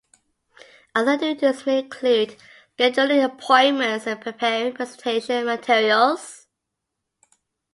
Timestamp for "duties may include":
1.15-2.35